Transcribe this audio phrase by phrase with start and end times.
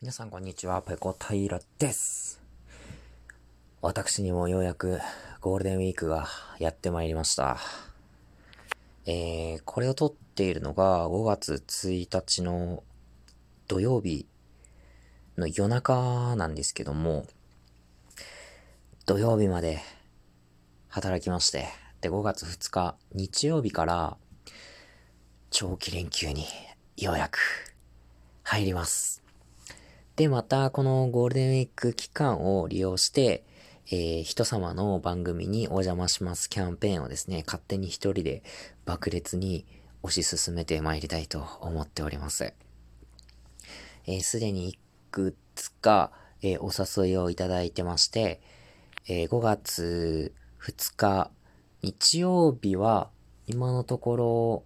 [0.00, 2.40] 皆さんこんにちは、ペコ平です。
[3.82, 5.00] 私にもようやく
[5.40, 6.28] ゴールデンウィークが
[6.60, 7.58] やってまいりました。
[9.06, 12.84] えー、これを撮っているのが5月1日の
[13.66, 14.28] 土曜日
[15.36, 17.26] の夜中なんですけども、
[19.04, 19.80] 土曜日まで
[20.90, 21.66] 働きまして、
[22.02, 24.16] で、5月2日日曜日から
[25.50, 26.44] 長期連休に
[26.96, 27.40] ようやく
[28.44, 29.27] 入ります。
[30.18, 33.44] で、また、このゴールデンウィーク期間を利用して、
[33.86, 38.42] えー、人様の番組にお邪魔しますキャンペーンをですね、勝手に一人で
[38.84, 39.64] 爆裂に
[40.02, 42.52] 推し進めてまいりたいと思っております。
[44.08, 44.78] えー、すでにい
[45.12, 46.10] くつか、
[46.42, 48.40] えー、お誘いをいただいてまして、
[49.06, 51.30] え、5月2日、
[51.82, 53.08] 日曜日は、
[53.46, 54.64] 今のところ、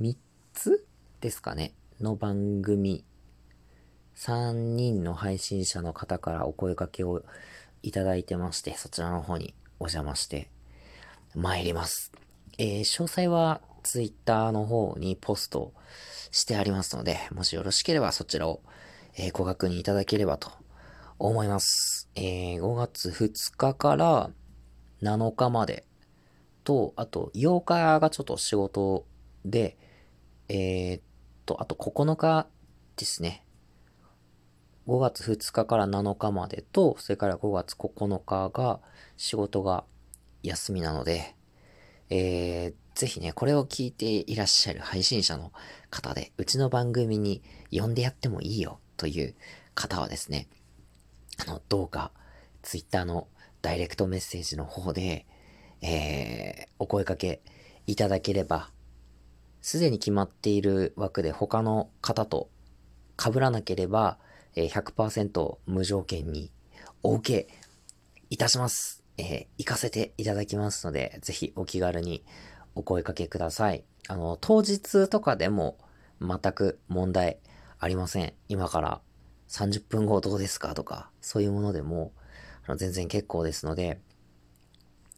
[0.00, 0.16] 3
[0.54, 0.86] つ
[1.20, 3.04] ですかね、の番組
[4.18, 7.22] 3人の配信者の方からお声掛けを
[7.84, 10.50] いただいてまして、そちらの方にお邪魔して
[11.36, 12.10] 参ります。
[12.58, 15.72] えー、詳細は Twitter の方にポスト
[16.32, 18.60] してありますので、もしよろしければそちらを、
[19.34, 20.50] ご確認いただければと
[21.20, 22.10] 思います。
[22.16, 24.30] えー、5月2日から
[25.00, 25.84] 7日まで
[26.64, 29.06] と、あと8日がちょっと仕事
[29.44, 29.76] で、
[30.48, 31.02] えー、っ
[31.46, 32.48] と、あと9日
[32.96, 33.44] ですね。
[34.88, 38.80] 5月2日から7日までと、それから5月9日が
[39.18, 39.84] 仕事が
[40.42, 41.36] 休みなので、
[42.08, 45.52] えー、ぜひね、これを聞いていらっしゃる配信者の
[45.90, 49.34] 方で、うちの番組に呼んでやってもいいよという
[49.74, 50.48] 方はですね、
[51.36, 52.10] あの、どうか、
[52.62, 53.28] ツイッターの
[53.60, 55.26] ダイレクトメッセージの方で、
[55.82, 57.42] えー、お声かけ
[57.86, 58.70] いただければ、
[59.60, 62.48] すでに決まっている枠で他の方と
[63.22, 64.16] 被らなければ、
[64.54, 66.50] 100%無条件に
[67.02, 67.48] お受け
[68.30, 69.04] いたします。
[69.16, 72.24] えー、行かせていただきますので、ぜひお気軽に
[72.74, 73.84] お声かけください。
[74.08, 75.78] あの、当日とかでも
[76.20, 77.38] 全く問題
[77.78, 78.32] ありません。
[78.48, 79.00] 今から
[79.48, 82.12] 30分後どうですかとか、そういうものでも、
[82.66, 84.00] あの全然結構ですので、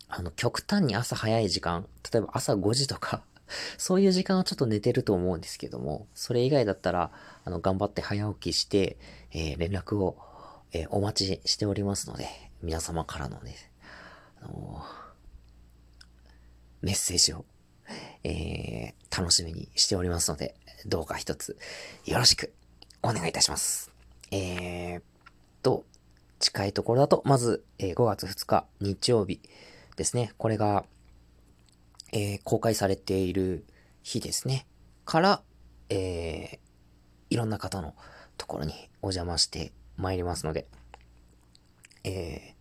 [0.09, 3.23] あの、極端に朝早い時間、例えば朝5時とか
[3.79, 7.11] そういう時間はちょっと寝てると思うんですけども、それ以外だったら、
[7.45, 8.99] あの、頑張って早起きして、
[9.33, 10.17] えー、連絡を、
[10.73, 12.29] えー、お待ちしておりますので、
[12.63, 13.57] 皆様からのね、
[14.41, 15.11] あのー、
[16.83, 17.45] メッセージを、
[18.25, 20.55] えー、楽しみにしておりますので、
[20.87, 21.59] どうか一つ、
[22.07, 22.53] よろしく、
[23.03, 23.91] お願いいたします。
[24.31, 25.03] えー、
[25.63, 25.85] と、
[26.39, 29.41] 近いところだと、まず、えー、5月2日、日曜日
[29.97, 30.33] ですね。
[30.39, 30.85] これが、
[32.13, 33.65] えー、公開されている
[34.03, 34.67] 日ですね。
[35.05, 35.43] から、
[35.89, 36.59] えー、
[37.31, 37.95] いろんな方の
[38.37, 38.73] ところに
[39.03, 40.67] お邪魔してまいりますので、
[42.05, 42.61] えー、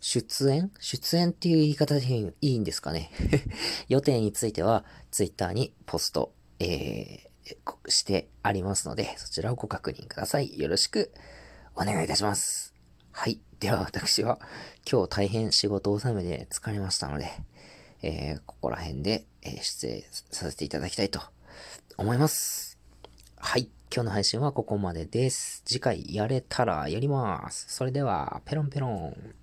[0.00, 0.70] 出演？
[0.80, 3.10] 出演っていう言い方でいいんですかね
[3.88, 10.58] 予定については、ツイッターにポスト、えー、してありますので、そちらをご確認ください。
[10.58, 11.12] よろしく
[11.74, 12.74] お願いいたします。
[13.12, 13.40] はい。
[13.58, 14.40] では私は
[14.90, 17.30] 今日大変仕事納めで疲れましたので、
[18.02, 21.20] えー、ここら辺で、えー、出演させていただきたいと
[21.96, 22.78] 思います。
[23.36, 23.68] はい。
[23.92, 25.62] 今日の配信はここまでです。
[25.64, 27.66] 次回やれたらやります。
[27.68, 29.34] それでは、ペロンペロン。